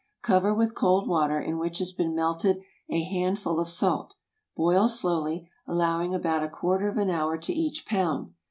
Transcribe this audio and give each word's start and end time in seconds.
Cover 0.23 0.51
with 0.51 0.73
cold 0.73 1.07
water 1.07 1.39
in 1.39 1.59
which 1.59 1.77
has 1.77 1.91
been 1.91 2.15
melted 2.15 2.63
a 2.89 3.03
handful 3.03 3.59
of 3.59 3.69
salt. 3.69 4.15
Boil 4.55 4.87
slowly, 4.87 5.47
allowing 5.67 6.15
about 6.15 6.41
a 6.41 6.49
quarter 6.49 6.87
of 6.89 6.97
an 6.97 7.11
hour 7.11 7.37
to 7.37 7.53
each 7.53 7.85
pound. 7.85 8.33